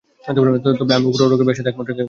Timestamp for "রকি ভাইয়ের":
1.23-1.57